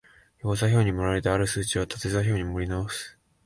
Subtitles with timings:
[0.39, 3.19] 横座標に盛られた或る数値を縦座標に盛り直す